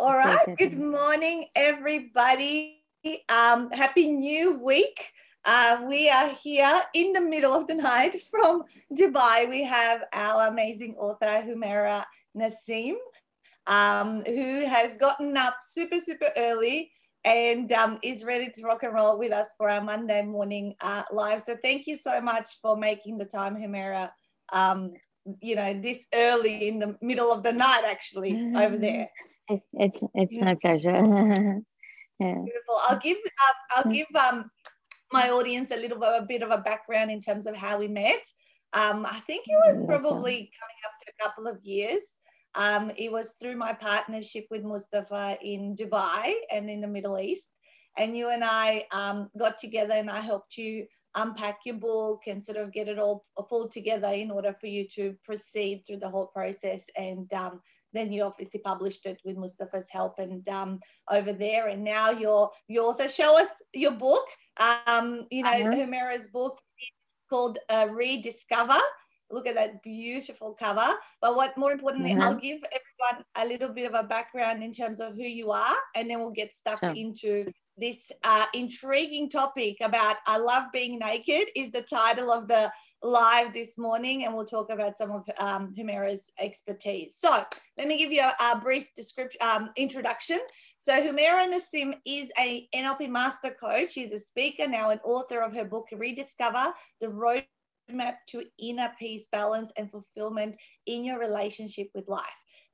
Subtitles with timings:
[0.00, 0.46] All right.
[0.56, 2.78] Good morning, everybody.
[3.28, 5.12] Um, happy new week.
[5.44, 8.62] Uh, we are here in the middle of the night from
[8.98, 9.46] Dubai.
[9.46, 12.94] We have our amazing author, Humaira Naseem,
[13.66, 16.90] um, who has gotten up super, super early
[17.26, 21.02] and um, is ready to rock and roll with us for our Monday morning uh,
[21.12, 21.42] live.
[21.42, 24.12] So thank you so much for making the time, Humaira.
[24.50, 24.94] Um,
[25.42, 29.10] you know, this early in the middle of the night, actually, over there.
[29.74, 30.44] It's it's yeah.
[30.44, 30.90] my pleasure.
[32.20, 32.34] yeah.
[32.34, 32.76] Beautiful.
[32.88, 34.50] I'll give um, I'll give um
[35.12, 37.88] my audience a little bit a bit of a background in terms of how we
[37.88, 38.24] met.
[38.72, 42.02] Um, I think it was probably coming up to a couple of years.
[42.54, 47.48] Um, it was through my partnership with Mustafa in Dubai and in the Middle East.
[47.96, 52.42] And you and I um, got together and I helped you unpack your book and
[52.42, 56.08] sort of get it all pulled together in order for you to proceed through the
[56.08, 56.86] whole process.
[56.96, 57.60] And um,
[57.92, 61.68] then you obviously published it with Mustafa's help and um, over there.
[61.68, 63.08] And now you're the author.
[63.08, 64.26] Show us your book.
[64.86, 65.74] Um, you know, uh-huh.
[65.74, 68.80] Humaira's book is called uh, Rediscover.
[69.32, 70.94] Look at that beautiful cover.
[71.20, 72.26] But what more importantly, uh-huh.
[72.26, 75.76] I'll give everyone a little bit of a background in terms of who you are,
[75.94, 76.92] and then we'll get stuck sure.
[76.96, 82.70] into this uh, intriguing topic about I love being naked is the title of the
[83.02, 87.16] live this morning and we'll talk about some of um, Humaira's expertise.
[87.18, 87.44] So
[87.78, 90.38] let me give you a, a brief description, um, introduction.
[90.78, 93.92] So Humaira Naseem is a NLP master coach.
[93.92, 99.26] She's a speaker, now an author of her book, Rediscover, The Roadmap to Inner Peace,
[99.32, 100.56] Balance and Fulfillment
[100.86, 102.26] in Your Relationship with Life.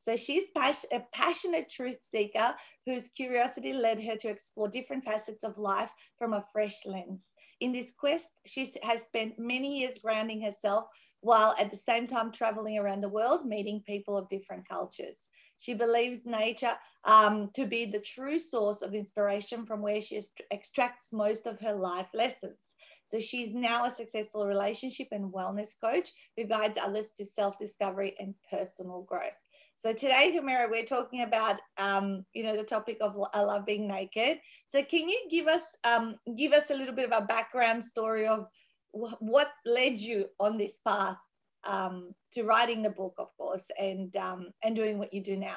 [0.06, 2.54] So she's a passionate truth seeker
[2.86, 7.32] whose curiosity led her to explore different facets of life from a fresh lens.
[7.58, 10.84] In this quest, she has spent many years grounding herself
[11.22, 15.28] while at the same time traveling around the world, meeting people of different cultures.
[15.58, 20.20] She believes nature um, to be the true source of inspiration from where she
[20.52, 22.76] extracts most of her life lessons.
[23.06, 28.14] So she's now a successful relationship and wellness coach who guides others to self discovery
[28.20, 29.45] and personal growth.
[29.78, 33.86] So today, Humaira, we're talking about um, you know the topic of I love being
[33.86, 34.38] naked.
[34.66, 38.26] So can you give us um, give us a little bit of a background story
[38.26, 38.46] of
[38.90, 41.18] what led you on this path
[41.64, 45.56] um, to writing the book, of course, and um, and doing what you do now?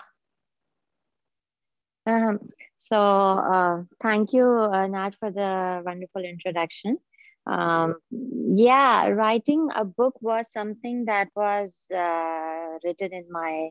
[2.05, 2.39] Um,
[2.75, 6.97] so uh, thank you, uh, Nat, for the wonderful introduction.
[7.45, 13.69] Um, yeah, writing a book was something that was uh, written in my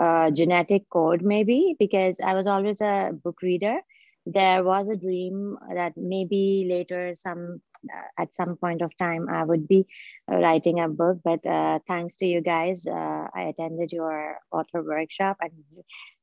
[0.00, 3.78] uh, genetic code, maybe, because I was always a book reader.
[4.26, 7.60] There was a dream that maybe later, some
[7.92, 9.86] uh, at some point of time, I would be
[10.28, 11.18] writing a book.
[11.24, 15.52] But uh, thanks to you guys, uh, I attended your author workshop, and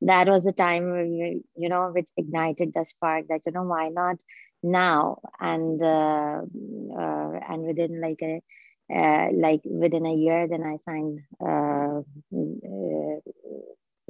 [0.02, 3.26] that was the time you, you know which ignited the spark.
[3.28, 4.16] That you know why not
[4.62, 6.42] now and uh,
[6.98, 8.40] uh, and within like a
[8.94, 12.00] uh, like within a year, then I signed uh,
[12.34, 13.20] uh,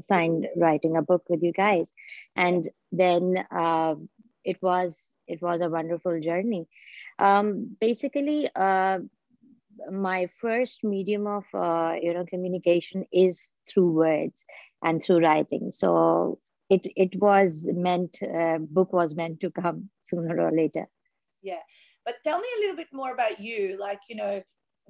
[0.00, 1.92] signed writing a book with you guys,
[2.34, 3.96] and then uh,
[4.44, 6.66] it was it was a wonderful journey.
[7.18, 9.00] Um, basically, uh,
[9.90, 14.44] my first medium of uh, you know communication is through words
[14.82, 15.70] and through writing.
[15.70, 16.38] So
[16.70, 18.18] it it was meant
[18.70, 20.86] book was meant to come sooner or later.
[21.42, 21.62] Yeah,
[22.06, 23.76] but tell me a little bit more about you.
[23.78, 24.42] Like you know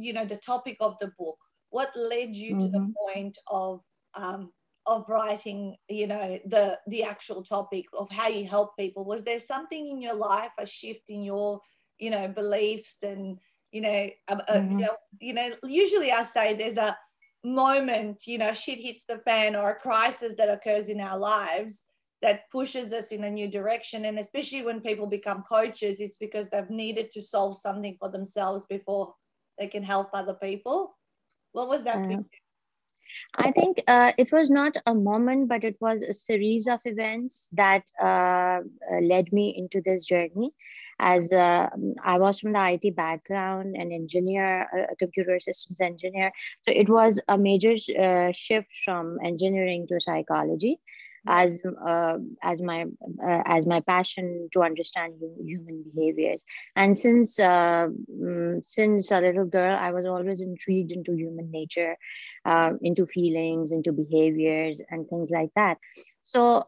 [0.02, 1.38] you know the topic of the book
[1.70, 2.60] what led you mm-hmm.
[2.60, 3.14] to the mm-hmm.
[3.14, 3.80] point of
[4.14, 4.52] um,
[4.86, 9.40] of writing you know the the actual topic of how you help people was there
[9.40, 11.60] something in your life a shift in your
[11.98, 13.38] you know beliefs and
[13.72, 14.78] you know, mm-hmm.
[14.78, 16.96] you know you know usually i say there's a
[17.44, 21.86] moment you know shit hits the fan or a crisis that occurs in our lives
[22.20, 26.48] that pushes us in a new direction and especially when people become coaches it's because
[26.48, 29.14] they've needed to solve something for themselves before
[29.60, 30.96] they can help other people.
[31.52, 31.98] What was that?
[31.98, 32.22] Uh,
[33.34, 37.50] I think uh, it was not a moment, but it was a series of events
[37.52, 38.60] that uh,
[39.02, 40.52] led me into this journey.
[41.00, 41.68] As uh,
[42.04, 44.62] I was from the IT background, an engineer,
[44.92, 46.30] a computer systems engineer.
[46.66, 50.78] So it was a major uh, shift from engineering to psychology
[51.26, 52.84] as uh, as my
[53.24, 55.14] uh, as my passion to understand
[55.44, 56.44] human behaviors.
[56.76, 57.88] And since uh,
[58.62, 61.96] since a little girl i was always intrigued into human nature
[62.44, 65.78] uh, into feelings into behaviors and things like that.
[66.24, 66.62] So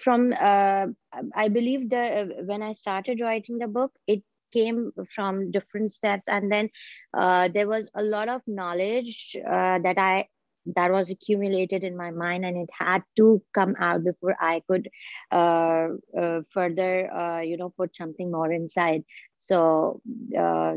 [0.00, 0.86] from uh,
[1.34, 6.26] i believe that when i started writing the book it came from different steps.
[6.26, 6.70] And then
[7.14, 10.26] uh, there was a lot of knowledge uh, that i
[10.66, 14.88] that was accumulated in my mind and it had to come out before i could
[15.30, 15.88] uh,
[16.18, 19.04] uh, further uh, you know put something more inside.
[19.36, 20.00] So
[20.38, 20.74] uh,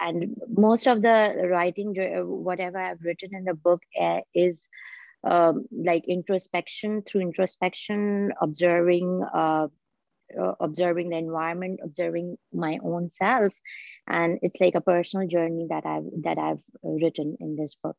[0.00, 1.94] and most of the writing
[2.26, 4.68] whatever i've written in the book uh, is
[5.24, 9.68] um, like introspection through introspection observing uh,
[10.40, 13.52] uh, observing the environment observing my own self.
[14.06, 17.96] And it's like a personal journey that i've that i've written in this book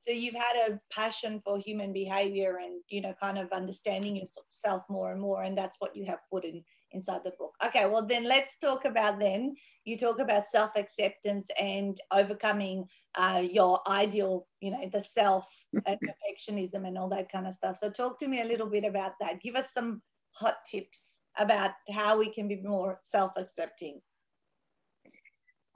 [0.00, 4.84] so you've had a passion for human behavior and you know kind of understanding yourself
[4.88, 7.52] more and more and that's what you have put in inside the book.
[7.64, 9.54] Okay well then let's talk about then
[9.84, 12.84] you talk about self-acceptance and overcoming
[13.16, 15.46] uh, your ideal you know the self
[15.86, 17.76] and perfectionism and all that kind of stuff.
[17.76, 19.42] So talk to me a little bit about that.
[19.42, 20.00] Give us some
[20.32, 24.00] hot tips about how we can be more self-accepting.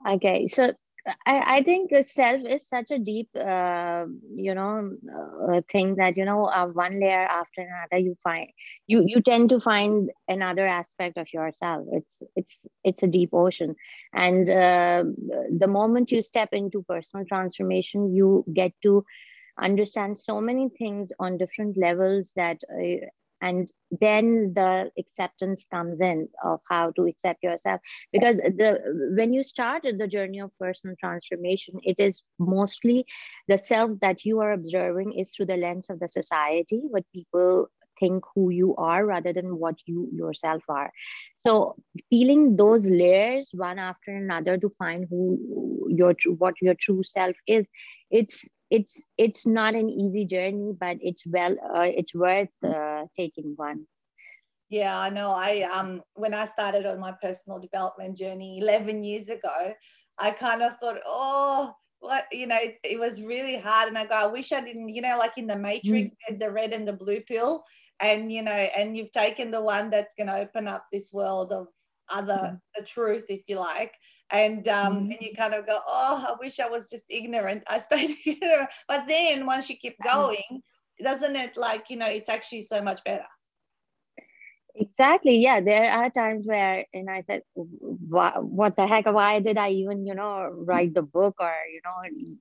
[0.09, 0.73] Okay so
[1.25, 4.05] I, I think self is such a deep, uh,
[4.35, 4.91] you know,
[5.49, 8.49] uh, thing that you know, uh, one layer after another, you find
[8.87, 11.85] you you tend to find another aspect of yourself.
[11.91, 13.75] It's it's it's a deep ocean,
[14.13, 15.03] and uh,
[15.57, 19.05] the moment you step into personal transformation, you get to
[19.59, 23.05] understand so many things on different levels that uh,
[23.41, 27.81] and then the acceptance comes in of how to accept yourself.
[28.11, 28.79] Because the
[29.15, 33.05] when you start the journey of personal transformation it is mostly
[33.47, 37.67] the self that you are observing is through the lens of the society what people
[37.99, 40.91] think who you are rather than what you yourself are.
[41.37, 41.75] So
[42.09, 47.65] peeling those layers one after another to find who your what your true self is
[48.11, 53.53] it's it's it's not an easy journey but it's well uh, it's worth uh, taking
[53.55, 53.85] one.
[54.69, 55.31] Yeah i know.
[55.31, 59.73] I um when i started on my personal development journey 11 years ago
[60.17, 63.87] i kind of thought oh what you know it, it was really hard.
[63.89, 66.15] And i go i wish i didn't you know like in the matrix mm.
[66.27, 67.63] there's the red and the blue pill.
[68.01, 71.53] And you know and you've taken the one that's going to open up this world
[71.53, 71.67] of
[72.09, 72.59] other mm.
[72.75, 73.93] the truth if you like
[74.31, 75.11] and um mm-hmm.
[75.11, 78.67] and you kind of go oh i wish i was just ignorant i stayed here
[78.87, 80.17] but then once you keep mm-hmm.
[80.17, 80.61] going
[81.03, 83.25] doesn't it like you know it's actually so much better
[84.75, 89.69] exactly yeah there are times where and i said what, the heck why did i
[89.69, 92.37] even you know write the book or you know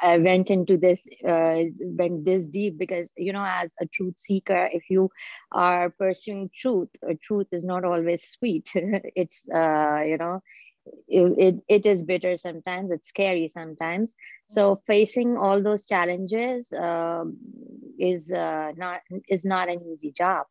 [0.00, 2.78] i went into this uh, went this deep?
[2.78, 5.10] Because you know as a truth seeker if you
[5.52, 6.88] are pursuing truth
[7.22, 8.70] truth is not always sweet.
[9.16, 10.40] It's uh, you know
[11.08, 14.14] it, it, it is bitter sometimes it's scary sometimes.
[14.46, 17.24] So facing all those challenges uh,
[17.98, 20.46] is uh, not is not an easy job.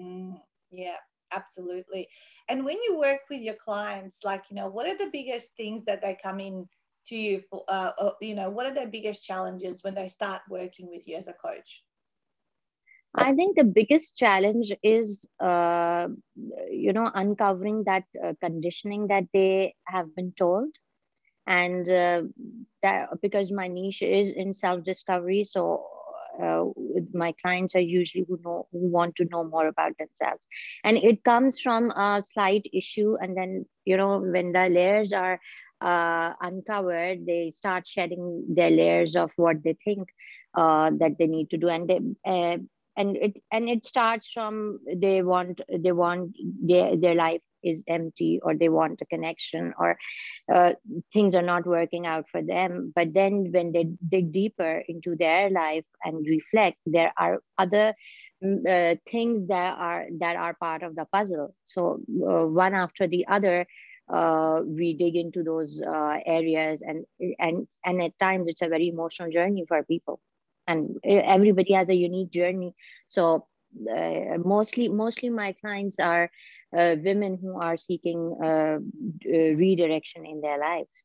[0.00, 0.40] Mm.
[0.70, 0.96] Yeah,
[1.32, 2.08] absolutely.
[2.48, 5.84] And when you work with your clients, like, you know, what are the biggest things
[5.84, 6.68] that they come in
[7.06, 10.42] to you for, uh, uh, you know, what are their biggest challenges when they start
[10.48, 11.84] working with you as a coach?
[13.14, 16.08] I think the biggest challenge is, uh,
[16.70, 20.68] you know, uncovering that uh, conditioning that they have been told.
[21.46, 22.22] And uh,
[22.82, 25.84] that because my niche is in self discovery, so
[26.42, 26.64] uh,
[27.12, 30.46] my clients are usually who know who want to know more about themselves.
[30.84, 35.40] And it comes from a slight issue and then you know when the layers are
[35.80, 40.08] uh, uncovered they start shedding their layers of what they think
[40.54, 41.68] uh, that they need to do.
[41.68, 42.58] And they uh,
[42.96, 48.40] and it and it starts from they want they want their, their life is empty
[48.42, 49.96] or they want a connection or
[50.52, 50.72] uh,
[51.12, 52.92] things are not working out for them.
[52.94, 57.94] But then when they dig deeper into their life and reflect there are other
[58.42, 61.54] mm, uh, things that are that are part of the puzzle.
[61.64, 63.66] So uh, one after the other
[64.12, 67.04] uh, we dig into those uh, areas and
[67.38, 70.20] and and at times it's a very emotional journey for people.
[70.66, 72.74] And everybody has a unique journey.
[73.08, 73.46] So
[73.90, 76.30] uh, mostly mostly my clients are
[76.76, 81.04] uh, women who are seeking uh, uh, redirection in their lives.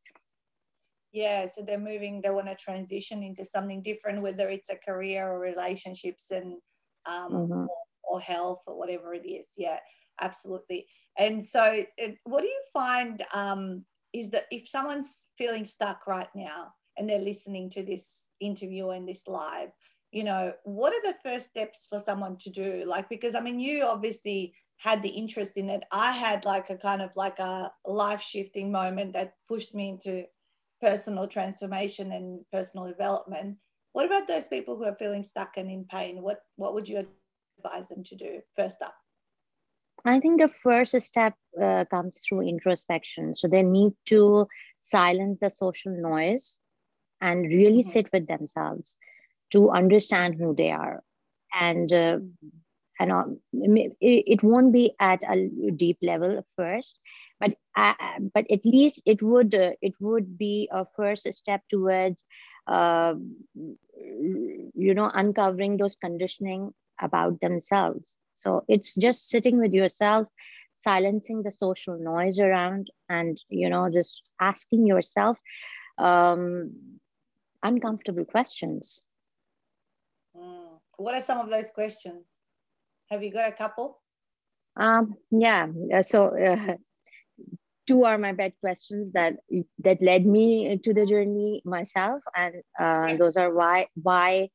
[1.12, 5.27] Yeah so they're moving they want to transition into something different whether it's a career
[5.27, 6.57] or relationships and
[7.05, 7.53] um, mm-hmm.
[7.53, 9.50] or, or, health or whatever it is.
[9.57, 9.79] Yeah
[10.22, 10.88] absolutely.
[11.17, 11.84] And so
[12.24, 17.19] what do you find um, is that if someone's feeling stuck right now and they're
[17.19, 19.72] listening to this interview and this live
[20.15, 22.86] you know what are the first steps for someone to do?
[22.88, 25.84] Like because i mean you obviously had the interest in it.
[25.91, 30.25] I had like a kind of like a life shifting moment that pushed me into
[30.81, 33.57] personal transformation and personal development.
[33.91, 36.22] What about those people who are feeling stuck and in pain?
[36.22, 37.05] What what would you
[37.60, 38.95] advise them to do first up?
[40.05, 43.36] I think the first step uh, comes through introspection.
[43.36, 44.48] So they need to
[44.79, 46.57] silence the social noise
[47.19, 47.89] and really mm-hmm.
[47.89, 48.95] sit with themselves
[49.51, 51.03] to understand who they are
[51.53, 52.19] and uh,
[52.99, 56.99] and uh, it won't be at a deep level first
[57.39, 57.93] but uh,
[58.33, 62.23] but at least it would uh, it would be a first step towards
[62.67, 63.13] uh,
[63.55, 70.27] you know uncovering those conditioning about themselves so it's just sitting with yourself
[70.73, 75.37] silencing the social noise around and you know just asking yourself
[75.97, 76.71] um,
[77.63, 79.05] uncomfortable questions.
[80.97, 82.25] What are some of those questions?
[83.09, 84.01] Have you got a couple?
[84.77, 85.67] Um, yeah
[86.01, 86.75] so uh,
[87.87, 89.37] two are my bed questions that
[89.79, 94.49] that led me to the journey myself and uh, those are why why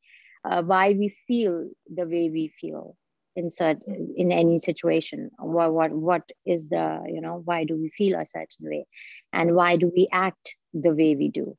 [0.45, 2.97] uh, why we feel the way we feel
[3.37, 5.31] in certain in any situation.
[5.39, 8.87] What what what is the you know why do we feel a certain way?
[9.33, 11.57] And why do we act the way we do?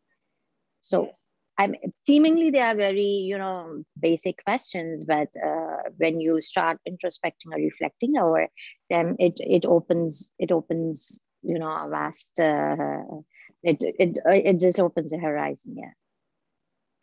[0.81, 1.19] So yes.
[1.61, 1.75] I'm
[2.07, 7.57] seemingly they are very you know basic questions but uh, when you start introspecting or
[7.57, 8.47] reflecting over
[8.89, 13.03] them it it opens it opens you know a vast uh,
[13.63, 15.93] it, it it just opens a horizon yeah.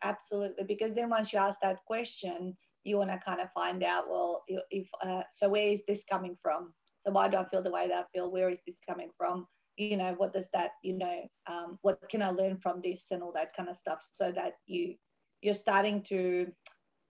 [0.01, 4.05] Absolutely because then once you ask that question you want to kind of find out
[4.09, 6.73] well if uh, so where is this coming from?
[6.97, 8.31] So why do i feel the way that i feel?
[8.31, 9.47] Where is this coming from
[9.79, 13.23] you know what does that you know um, what can i learn from this and
[13.23, 14.95] all that kind of stuff so that you
[15.41, 16.51] you're starting to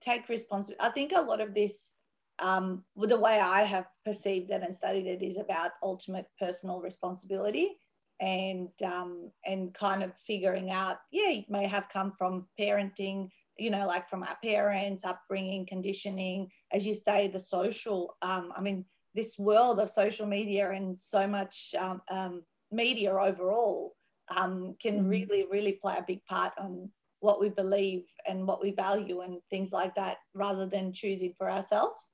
[0.01, 1.95] take responsibility i think a lot of this
[2.39, 7.77] um, the way i have perceived it and studied it is about ultimate personal responsibility
[8.21, 13.71] and um, and kind of figuring out yeah it may have come from parenting you
[13.71, 18.85] know like from our parents upbringing conditioning as you say the social um, i mean
[19.15, 23.95] this world of social media and so much um, um, media overall
[24.35, 25.09] um, can mm.
[25.09, 26.89] really really play a big part on
[27.21, 31.49] what we believe and what we value and things like that rather than choosing for
[31.49, 32.13] ourselves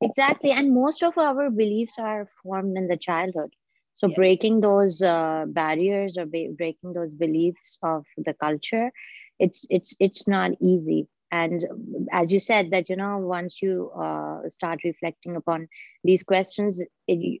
[0.00, 3.50] exactly and most of our beliefs are formed in the childhood
[3.98, 4.14] so yeah.
[4.14, 8.92] breaking those uh, barriers or ba- breaking those beliefs of the culture,
[9.40, 11.08] it's it's it's not easy.
[11.32, 11.66] And
[12.12, 15.66] as you said, that you know, once you uh, start reflecting upon
[16.04, 17.40] these questions, it,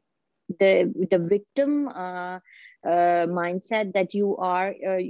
[0.60, 2.38] the the victim uh,
[2.86, 5.02] uh, mindset that you are uh,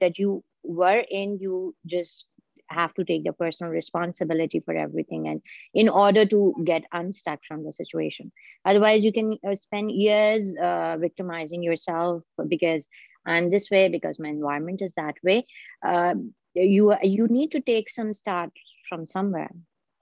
[0.00, 2.26] that you were in, you just
[2.70, 5.40] have to take the personal responsibility for everything and
[5.74, 8.32] in order to get unstuck from the situation.
[8.64, 12.88] Otherwise you can uh, spend years uh, victimizing yourself because
[13.26, 15.46] i'm this way because my environment is that way.
[15.86, 16.14] Uh,
[16.54, 18.50] you you need to take some start
[18.88, 19.50] from somewhere.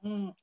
[0.05, 0.35] Mm.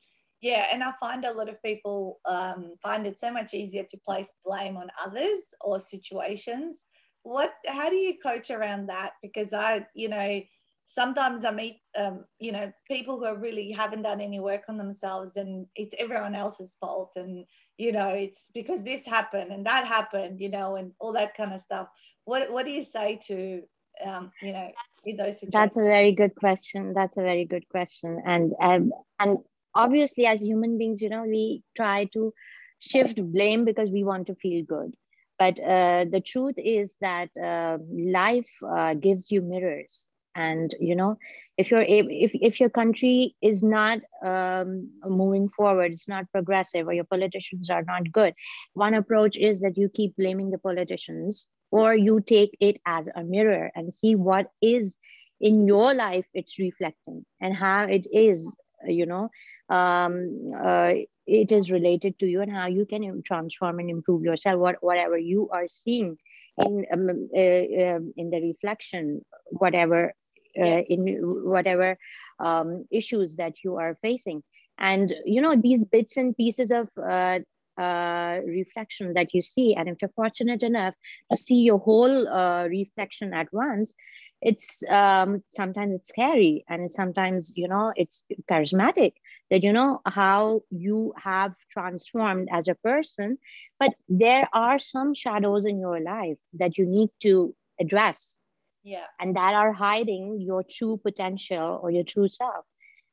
[0.41, 3.97] Yeah, and I find a lot of people um, find it so much easier to
[3.97, 6.85] place blame on others or situations.
[7.23, 7.53] What?
[7.67, 9.13] How do you coach around that?
[9.21, 10.41] Because I, you know,
[10.89, 14.77] sometimes I meet, um, you know, people who are really haven't done any work on
[14.77, 17.13] themselves and it's everyone else's fault.
[17.15, 17.45] And,
[17.77, 21.53] you know, it's because this happened and that happened, you know, and all that kind
[21.53, 21.87] of stuff.
[22.25, 23.61] What, what do you say to,
[24.03, 24.71] um, you know,
[25.05, 25.51] in those situations?
[25.51, 26.93] That's a very good question.
[26.95, 28.23] That's a very good question.
[28.25, 29.37] And, um, and
[29.75, 32.33] obviously as human beings, you know, we try to
[32.79, 34.93] shift blame because we want to feel good.
[35.37, 41.17] But uh, the truth is that uh, life uh, gives you mirrors and you know
[41.57, 46.93] if you're if, if your country is not um, moving forward it's not progressive or
[46.93, 48.33] your politicians are not good
[48.73, 53.23] one approach is that you keep blaming the politicians or you take it as a
[53.23, 54.97] mirror and see what is
[55.41, 59.29] in your life it's reflecting and how it is you know
[59.69, 60.93] um, uh,
[61.27, 65.17] it is related to you and how you can transform and improve yourself what, whatever
[65.17, 66.17] you are seeing
[66.57, 70.13] in um, uh, um, in the reflection whatever
[70.59, 70.81] uh, yeah.
[70.89, 71.97] in whatever
[72.39, 74.43] um, issues that you are facing
[74.79, 77.39] and you know these bits and pieces of uh,
[77.79, 80.93] uh, reflection that you see and if you're fortunate enough
[81.31, 83.93] to see your whole uh, reflection at once
[84.41, 89.13] it's um, sometimes it's scary and sometimes you know it's charismatic
[89.49, 93.37] that you know how you have transformed as a person.
[93.79, 98.37] But there are some shadows in your life that you need to address.
[98.83, 99.05] Yeah.
[99.19, 102.65] And that are hiding your true potential or your true self.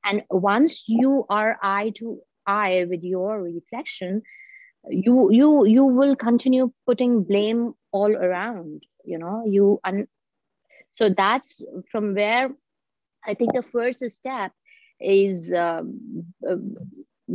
[0.04, 4.22] And once you are eye to eye with your reflection
[4.88, 9.44] you you you will continue putting blame all around you know.
[9.46, 10.06] You and
[10.96, 12.50] so that's from where
[13.26, 14.52] i think the first step
[15.00, 16.56] is um, uh,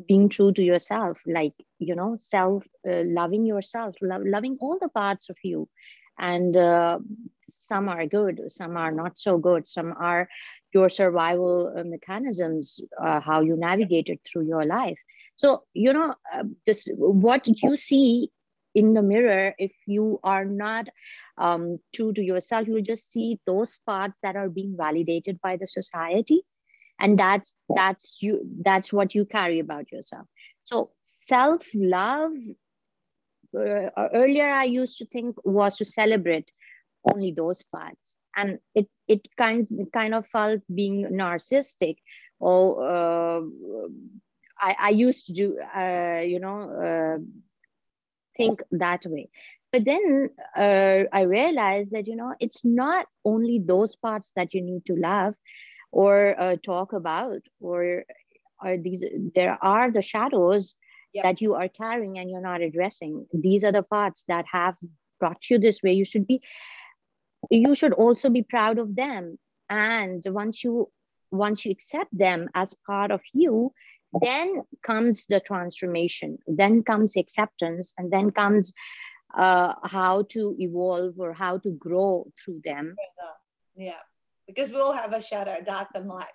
[0.07, 4.89] being true to yourself like you know self uh, loving yourself lo- loving all the
[4.89, 5.67] parts of you
[6.19, 6.99] and uh,
[7.59, 10.27] some are good some are not so good some are
[10.73, 14.97] your survival uh, mechanisms, uh, how you navigated through your life.
[15.35, 18.29] So, you know, uh, this what you see
[18.73, 20.87] in the mirror, if you are not
[21.37, 25.57] um, true to yourself, you will just see those parts that are being validated by
[25.57, 26.41] the society.
[26.99, 30.27] And that's that's you that's what you carry about yourself.
[30.63, 32.33] So self-love
[33.57, 36.51] uh, earlier I used to think was to celebrate
[37.11, 41.97] only those parts and it it kind kind of felt being narcissistic
[42.39, 43.41] or uh,
[44.59, 47.17] I, I used to do uh, you know uh,
[48.37, 49.29] think that way.
[49.71, 54.61] But then uh, i realized that you know it's not only those parts that you
[54.61, 55.33] need to love
[55.91, 58.03] or uh, talk about or
[58.59, 59.03] are these
[59.35, 60.75] there are the shadows
[61.13, 61.23] yep.
[61.23, 63.25] that you are carrying and you're not addressing.
[63.33, 64.75] These are the parts that have
[65.19, 65.93] brought you this way.
[65.93, 66.41] You should be
[67.49, 69.37] you should also be proud of them.
[69.69, 70.89] And once you
[71.31, 73.73] once you accept them as part of you
[74.19, 76.37] then comes the transformation.
[76.47, 77.93] Then comes acceptance.
[77.97, 78.73] And then comes
[79.37, 82.95] uh, how to evolve or how to grow through them.
[83.75, 83.93] Yeah.
[84.47, 86.27] Because we all have a shadow dark and light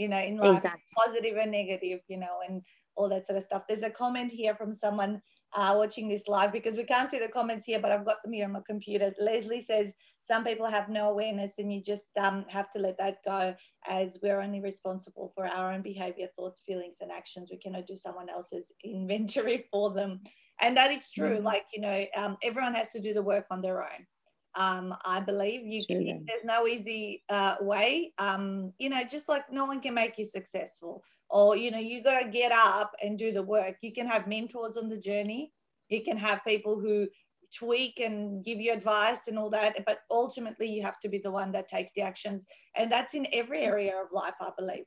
[0.00, 0.82] you know in life exactly.
[0.96, 2.62] positive and negative you know and
[2.96, 3.62] all that sort of stuff.
[3.68, 5.22] There's a comment here from someone
[5.54, 8.32] uh, watching this live because we can't see the comments here, but I've got them
[8.32, 9.12] here on my computer.
[9.20, 13.18] Leslie says some people have no awareness and you just um, have to let that
[13.24, 13.54] go
[13.88, 17.50] as we're only responsible for our own behavior, thoughts, feelings, and actions.
[17.50, 20.20] We cannot do someone else's inventory for them.
[20.60, 21.36] And that is true.
[21.36, 21.46] Mm-hmm.
[21.46, 24.06] Like, you know, um, everyone has to do the work on their own.
[24.60, 28.12] Um, I believe you can, there's no easy uh, way.
[28.18, 32.02] Um, you know, just like no one can make you successful, or you know, you
[32.02, 33.76] got to get up and do the work.
[33.80, 35.52] You can have mentors on the journey.
[35.88, 37.08] You can have people who
[37.56, 41.30] tweak and give you advice and all that, but ultimately you have to be the
[41.30, 42.44] one that takes the actions,
[42.76, 44.84] and that's in every area of life, I believe.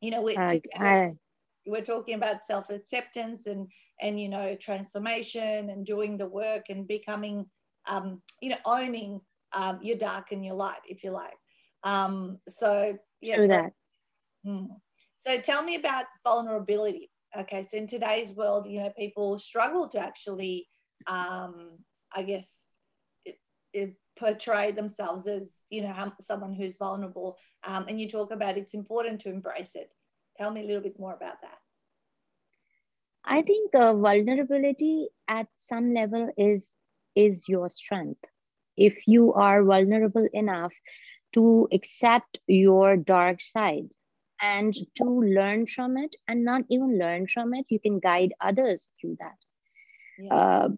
[0.00, 1.12] You know, we, uh, I,
[1.66, 3.68] we're talking about self acceptance and
[4.00, 7.44] and you know transformation and doing the work and becoming
[7.86, 9.20] um, you know, owning
[9.52, 11.36] um, your dark and your light, if you like.
[11.82, 13.36] Um, so yeah.
[13.36, 13.72] True that.
[14.44, 14.66] Hmm.
[15.18, 17.10] So tell me about vulnerability.
[17.36, 20.68] Okay, so in today's world, you know, people struggle to actually,
[21.06, 21.78] um,
[22.14, 22.66] I guess,
[23.24, 23.36] it,
[23.72, 27.36] it portray themselves as you know someone who's vulnerable.
[27.66, 29.92] Um, and you talk about it's important to embrace it.
[30.36, 31.58] Tell me a little bit more about that.
[33.24, 36.74] I think uh, vulnerability at some level is
[37.14, 38.20] is your strength.
[38.76, 40.72] If you are vulnerable enough
[41.34, 43.88] to accept your dark side
[44.40, 48.90] and to learn from it, and not even learn from it, you can guide others
[49.00, 49.36] through that.
[50.18, 50.34] Yeah.
[50.34, 50.68] Uh,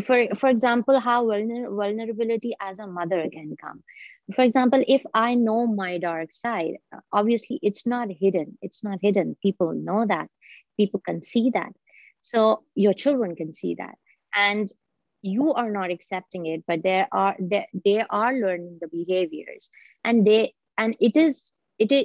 [0.00, 3.82] for for example, how vulner- vulnerability as a mother can come.
[4.34, 6.74] For example, if I know my dark side,
[7.12, 8.58] obviously it's not hidden.
[8.60, 9.36] It's not hidden.
[9.42, 10.28] People know that.
[10.78, 11.72] People can see that.
[12.20, 13.96] So your children can see that.
[14.34, 14.70] And
[15.22, 19.70] you are not accepting it but there are they, they are learning the behaviors.
[20.04, 22.04] And they and it is it is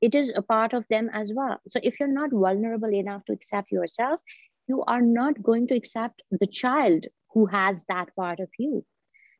[0.00, 1.58] it is a part of them as well.
[1.68, 4.20] So if you're not vulnerable enough to accept yourself
[4.68, 8.84] you are not going to accept the child who has that part of you.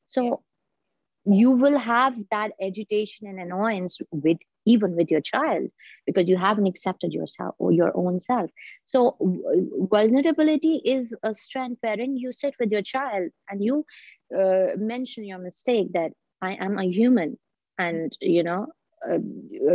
[0.07, 0.43] So
[1.25, 5.69] you will have that agitation and annoyance with even with your child
[6.07, 8.51] because you haven't accepted yourself or your own self.
[8.87, 9.17] So
[9.91, 13.85] vulnerability is a strength wherein you sit with your child and you
[14.37, 17.39] uh, mention your mistake that i am a human
[17.79, 18.67] and you know
[19.11, 19.19] uh,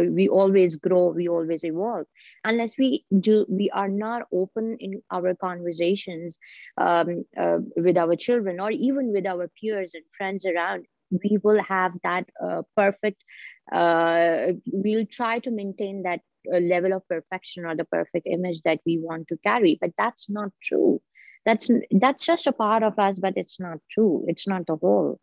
[0.09, 2.05] we always grow we always evolve.
[2.43, 6.37] Unless we do we are not open in our conversations
[6.77, 11.61] um, uh, with our children or even with our peers and friends around we will
[11.61, 13.23] have that uh, perfect
[13.71, 16.21] uh, we'll try to maintain that
[16.53, 19.77] uh, level of perfection or the perfect image that we want to carry.
[19.79, 21.01] But that's not true.
[21.45, 24.25] That's that's just a part of us but it's not true.
[24.27, 25.19] It's not the whole.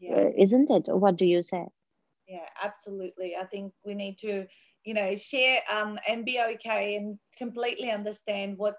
[0.00, 0.16] Yeah.
[0.16, 0.84] Uh, isn't it?
[0.88, 1.64] What do you say?
[2.26, 3.36] Yeah absolutely.
[3.36, 4.46] I think we need to
[4.84, 8.76] you know share um, and be okay and completely understand what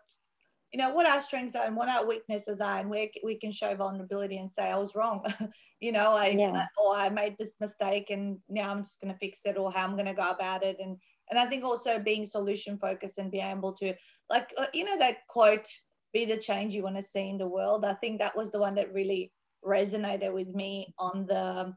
[0.75, 3.49] you know what our strengths are and what our weaknesses are and where we can
[3.49, 5.23] show vulnerability and say i was wrong.
[5.79, 6.65] You know i yeah.
[6.77, 9.85] or i made this mistake and now i'm just going to fix it or how
[9.85, 10.77] i'm going to go about it.
[10.81, 10.97] And
[11.29, 13.93] and i think also being solution focused and being able to
[14.29, 15.67] like uh, you know that quote
[16.11, 17.85] be the change you want to see in the world.
[17.85, 19.31] I think that was the one that really
[19.63, 21.73] resonated with me on the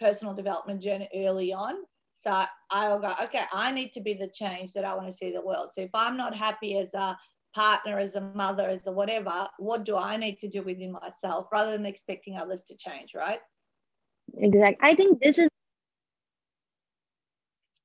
[0.00, 1.74] personal development journey early on.
[2.14, 5.30] So i'll go okay i need to be the change that i want to see
[5.32, 5.70] the world.
[5.72, 7.16] So if i'm not happy as a
[7.54, 11.46] partner, as a mother, as a whatever, what do I need to do within myself
[11.52, 13.40] rather than expecting others to change, right?
[14.36, 14.78] Exactly.
[14.80, 15.48] I think this is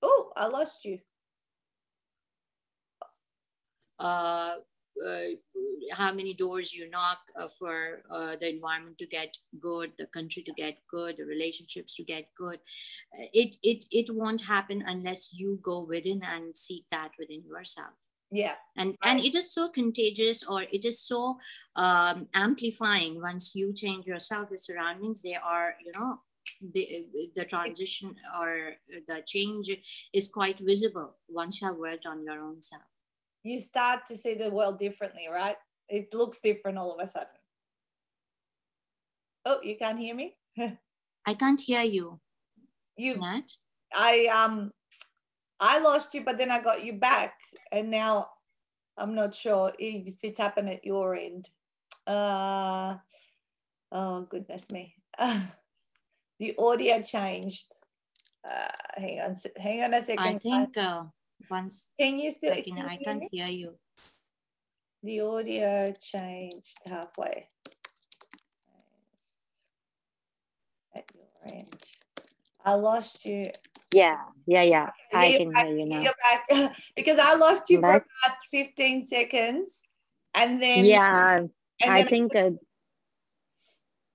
[0.02, 1.00] Oh, I lost you.
[4.00, 4.58] Uh,
[5.06, 5.20] uh,
[5.92, 10.44] how many doors you knock uh, for uh, the environment to get good, the country
[10.44, 12.60] to get good, the relationships to get good.
[13.18, 17.94] Uh, it it it won't happen unless you go within and seek that within yourself.
[18.30, 19.12] Yeah, and right.
[19.12, 21.38] and it is so contagious, or it is so
[21.76, 23.22] um, amplifying.
[23.22, 26.20] Once you change yourself, the surroundings they are, you know,
[26.74, 28.74] the, the transition or
[29.08, 29.72] the change
[30.12, 32.82] is quite visible once you have worked on your own self
[33.48, 35.56] you start to see the world differently, right?
[35.88, 37.40] It looks different all of a sudden.
[39.46, 40.36] Oh, you can't hear me?
[41.26, 42.20] I can't hear you.
[42.98, 43.48] You Nat?
[43.94, 44.72] I um
[45.60, 47.34] I lost you, but then I got you back.
[47.72, 48.30] And now
[48.98, 51.50] I'm not sure if it's happened at your end.
[52.06, 52.96] Uh
[53.92, 54.96] oh goodness me.
[55.18, 55.42] Uh,
[56.40, 57.74] the audio changed.
[58.50, 60.20] Uh, hang on, hang on a second.
[60.20, 61.04] I think uh,
[61.50, 63.76] once can you still, second, I can't hear you.
[65.04, 67.50] The audio changed halfway.
[70.96, 71.84] At your end.
[72.66, 73.46] I lost you.
[73.94, 74.90] Yeah, yeah, yeah.
[75.14, 76.04] I can back, hear you now.
[76.04, 76.74] Back.
[76.96, 78.04] because I lost you back.
[78.04, 79.82] for about 15 seconds.
[80.34, 81.50] And then Yeah, and
[81.82, 82.54] then I think it,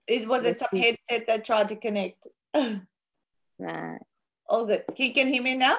[0.07, 2.27] is was it some headset that tried to connect?
[2.55, 2.77] uh,
[4.49, 4.85] All good.
[4.97, 5.79] You can hear me now?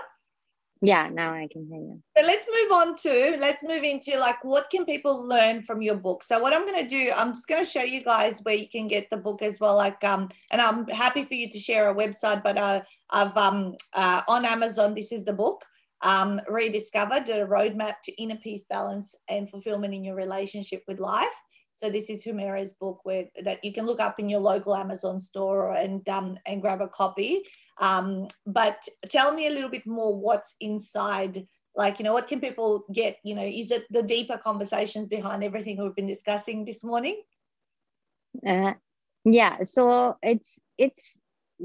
[0.86, 2.02] Yeah, now I can hear you.
[2.18, 5.96] So let's move on to let's move into like what can people learn from your
[5.96, 6.24] book.
[6.24, 8.68] So what I'm going to do, I'm just going to show you guys where you
[8.68, 9.78] can get the book as well.
[9.78, 13.76] Like um, and I'm happy for you to share a website, but uh, I've um
[13.94, 14.94] uh, on Amazon.
[14.94, 15.64] This is the book.
[16.02, 21.44] Um, rediscovered a roadmap to inner peace, balance, and fulfillment in your relationship with life.
[21.76, 25.18] So this is Humaira's book where that you can look up in your local Amazon
[25.18, 27.44] store and um, and grab a copy.
[27.80, 31.48] Um, but tell me a little bit more what's inside.
[31.76, 33.18] Like you know, what can people get?
[33.24, 37.22] You know, is it the deeper conversations behind everything we've been discussing this morning?
[38.46, 38.74] Uh,
[39.26, 39.64] yeah.
[39.64, 41.22] So it's it's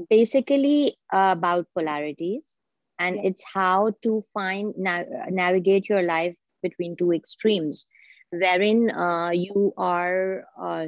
[0.09, 2.59] basically about polarities,
[2.97, 3.21] and yeah.
[3.25, 7.85] it's how to find na- navigate your life between two extremes
[8.31, 10.85] wherein uh, you are uh,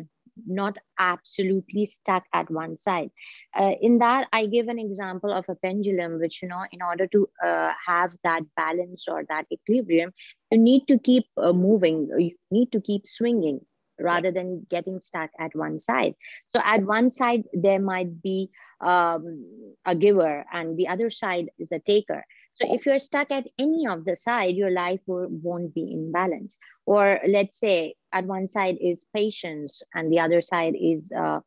[0.47, 3.09] not absolutely stuck at one side.
[3.55, 7.07] Uh, in that, I give an example of a pendulum, which, you know, in order
[7.07, 10.11] to uh, have that balance or that equilibrium,
[10.51, 13.61] you need to keep uh, moving, you need to keep swinging
[13.99, 16.15] rather than getting stuck at one side.
[16.47, 19.45] So at one side, there might be um,
[19.85, 22.25] a giver and the other side is a taker.
[22.61, 26.11] So if you're stuck at any of the side, your life will, won't be in
[26.11, 26.57] balance.
[26.85, 31.39] Or let's say at one side is patience and the other side is uh,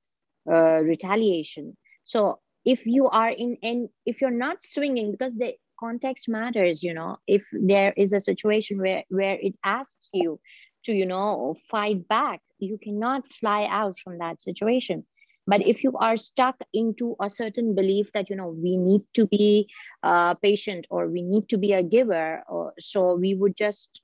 [0.50, 1.77] uh, retaliation.
[2.05, 6.94] So if you are in, and if you're not swinging, because the context matters, you
[6.94, 10.40] know, if there is a situation where, where it asks you
[10.85, 15.05] to, you know, fight back, you cannot fly out from that situation
[15.46, 19.26] but if you are stuck into a certain belief that you know we need to
[19.26, 19.68] be
[20.02, 24.02] uh, patient or we need to be a giver or so we would just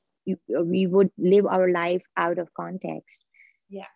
[0.49, 3.25] we would live our life out of context.
[3.69, 3.87] Yeah.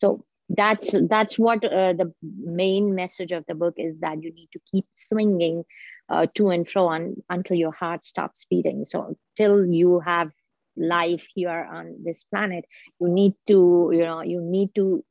[0.00, 4.48] So that's that's what uh, the main message of the book is that you need
[4.52, 5.64] to keep swinging
[6.08, 8.84] uh, to and fro on, until your heart stops beating.
[8.84, 10.30] So till you have
[10.76, 12.64] life here on this planet
[13.00, 15.04] you need to you know you need to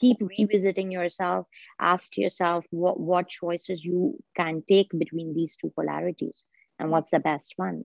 [0.00, 1.46] keep revisiting yourself
[1.80, 6.44] ask yourself what what choices you can take between these two polarities
[6.78, 7.84] and what's the best one.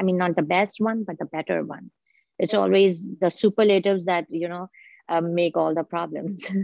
[0.00, 1.90] I mean not the best one but the better one.
[2.38, 4.68] It's always the superlatives that you know
[5.08, 6.46] uh, make all the problems.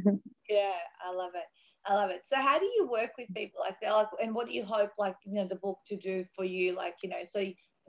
[0.49, 0.73] Yeah
[1.07, 1.45] i love it.
[1.87, 2.23] I love it.
[2.25, 3.93] So how do you work with people like that?
[3.93, 6.75] Like and what do you hope like you know the book to do for you?
[6.75, 7.41] Like you know so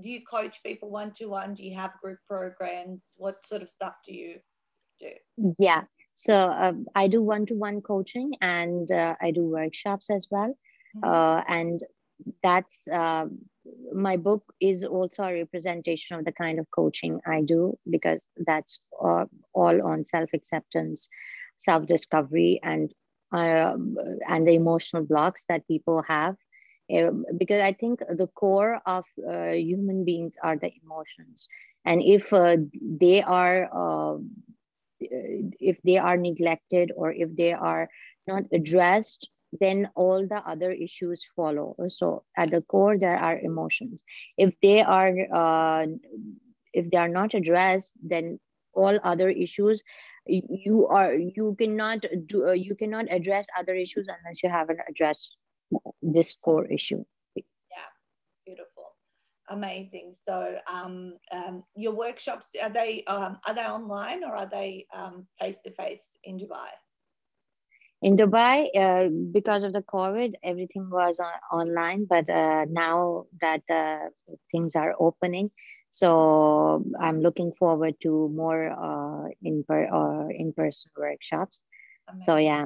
[0.01, 3.15] do you coach people one to one do you have group programs?
[3.17, 4.35] What sort of stuff do you
[4.99, 5.53] do?
[5.57, 5.83] Yeah
[6.21, 10.55] so uh, I do one-to-one coaching and uh, I do workshops as well.
[10.95, 11.09] Mm-hmm.
[11.09, 11.81] Uh, and
[12.43, 13.25] that's uh,
[13.91, 18.79] my book is also a representation of the kind of coaching I do because that's
[19.03, 21.09] uh, all on self-acceptance,
[21.57, 22.93] self-discovery, and
[23.33, 23.73] uh,
[24.29, 26.35] and the emotional blocks that people have.
[27.37, 29.05] because I think the core of
[29.71, 31.47] human beings are the emotions,
[31.83, 32.29] and if
[33.03, 33.57] they are
[35.01, 37.89] if they are neglected or if they are
[38.27, 41.75] not addressed then all the other issues follow.
[41.89, 44.03] So at the core there are emotions.
[44.37, 45.87] If they are uh,
[46.73, 48.39] if they are not addressed then
[48.73, 49.83] all other issues
[50.25, 55.35] you are you cannot do uh, you cannot address other issues unless you haven't addressed
[56.01, 57.03] this core issue
[59.51, 60.13] amazing.
[60.25, 64.87] So um, um, your workshops are they um, are they online or are they
[65.39, 66.71] face to face in Dubai?
[68.01, 72.05] In Dubai, uh, because of the COVID, everything was on, online.
[72.09, 74.09] But uh, now that uh,
[74.51, 75.51] things are opening,
[75.91, 81.61] so I'm looking forward to more uh, in per or uh, in person workshops.
[82.09, 82.25] Amazing.
[82.25, 82.65] So yeah,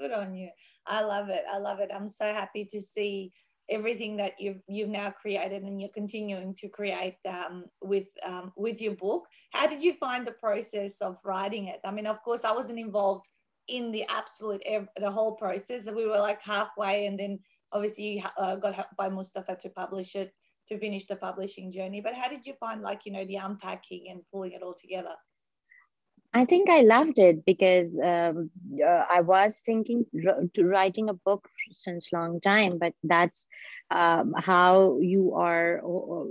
[0.00, 0.48] good on you.
[0.86, 1.44] I love it.
[1.52, 1.90] I love it.
[1.94, 3.32] I'm so happy to see
[3.70, 8.80] everything that you've you've now created and you're continuing to create um, with um, with
[8.80, 9.26] your book.
[9.52, 11.80] How did you find the process of writing it?
[11.84, 13.28] I mean, of course, I wasn't involved
[13.68, 14.62] in the absolute
[14.96, 15.86] the whole process.
[15.86, 17.38] We were like halfway, and then
[17.72, 20.32] obviously uh, got help by Mustafa to publish it
[20.68, 22.00] to finish the publishing journey.
[22.00, 25.14] But how did you find like you know the unpacking and pulling it all together?
[26.34, 28.50] I think I loved it because um,
[28.84, 30.04] uh, I was thinking
[30.54, 33.48] to writing a book since long time, but that's
[33.90, 35.80] um, how you are.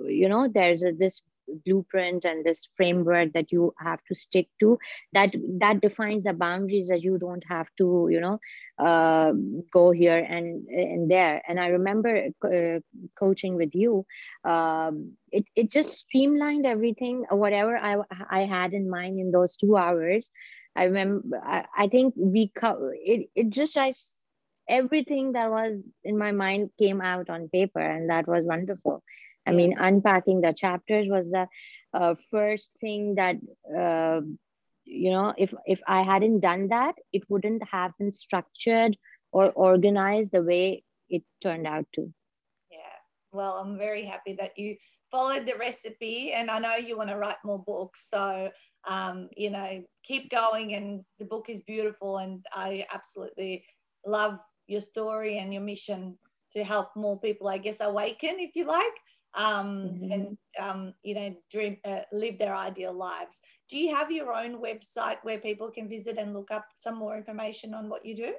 [0.07, 1.21] You know, there's a, this
[1.65, 4.77] blueprint and this framework that you have to stick to
[5.13, 8.39] that that defines the boundaries that you don't have to you know
[8.79, 9.31] uh,
[9.71, 11.41] go here and and there.
[11.47, 12.79] And i remember uh,
[13.17, 14.05] coaching with you
[14.45, 17.97] um, it, it just streamlined everything whatever i
[18.29, 20.31] i had in mind in those two hours.
[20.75, 23.93] I remember i, I think we co- it, it just i
[24.69, 29.03] everything that was in my mind came out on paper and that was wonderful
[29.47, 31.47] I mean, unpacking the chapters was the
[31.93, 33.37] uh, first thing that
[33.75, 34.21] uh,
[34.83, 35.33] you know.
[35.37, 38.97] If if I hadn't done that, it wouldn't have been structured
[39.31, 42.13] or organized the way it turned out to.
[42.69, 42.97] Yeah.
[43.31, 44.75] Well, I'm very happy that you
[45.09, 48.07] followed the recipe, and I know you want to write more books.
[48.09, 48.51] So
[48.87, 50.73] um, you know, keep going.
[50.73, 53.65] And the book is beautiful, and I absolutely
[54.05, 56.17] love your story and your mission
[56.53, 58.93] to help more people, I guess, awaken, if you like,
[59.37, 60.11] mm-hmm.
[60.11, 64.61] and um, you know dream uh, live their ideal lives do you have your own
[64.61, 68.33] website where people can visit and look up some more information on what you do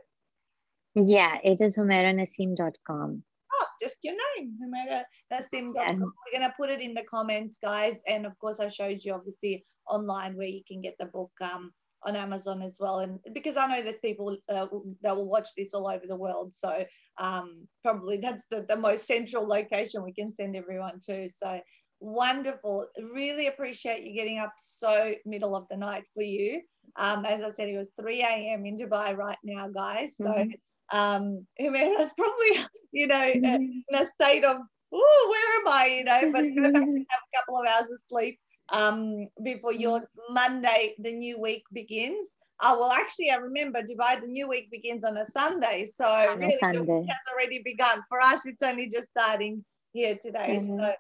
[0.95, 5.93] yeah it is humairanaseem.com oh just your name humairanaseem.com yeah.
[5.93, 9.13] we're going to put it in the comments guys and of course i showed you
[9.13, 11.73] obviously online where you can get the book um,
[12.05, 13.01] on Amazon as well.
[13.01, 14.67] And because I know there's people uh,
[15.03, 16.55] that will watch this all over the world.
[16.55, 16.85] So
[17.19, 21.29] um, probably that's the, the most central location we can send everyone to.
[21.31, 21.61] So
[22.01, 22.87] wonderful.
[23.13, 26.63] Really appreciate you getting up so middle of the night for you.
[26.97, 28.65] Um, as I said, it was 3 a.m.
[28.65, 30.17] in Dubai right now, guys.
[30.17, 30.97] So mm-hmm.
[30.99, 33.47] um, I mean, it's probably, you know, mm-hmm.
[33.89, 34.57] in a state of,
[34.93, 38.39] oh, where am I, you know, but have a couple of hours of sleep
[38.71, 40.35] um, before your mm-hmm.
[40.35, 42.27] Monday, the new week begins.
[42.61, 45.85] Oh, well, actually, I remember Dubai, the new week begins on a Sunday.
[45.85, 46.79] So on really, Sunday.
[46.79, 48.03] the week has already begun.
[48.09, 50.59] For us, it's only just starting here today.
[50.61, 50.79] Mm-hmm.
[50.79, 50.93] So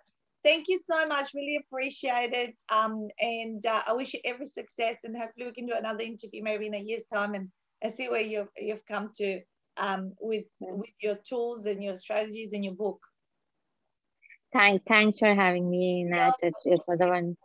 [0.45, 1.35] thank you so much.
[1.35, 2.55] Really appreciate it.
[2.71, 4.99] Um, and uh, I wish you every success.
[5.03, 7.49] And hopefully, we can do another interview maybe in a year's time and,
[7.83, 9.41] and see where you've, you've come to
[9.79, 10.79] um, with, mm-hmm.
[10.79, 13.01] with your tools and your strategies and your book.
[14.53, 16.35] Thank, thanks for having me, Nat.
[16.43, 17.37] It, it was a one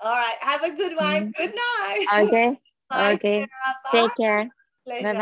[0.00, 0.36] all right.
[0.40, 1.06] Have a good one.
[1.06, 1.42] Mm-hmm.
[1.42, 2.06] Good night.
[2.24, 2.60] Okay.
[3.14, 3.46] okay.
[3.92, 4.48] Take care.
[4.84, 5.02] Pleasure.
[5.04, 5.14] Bye-bye.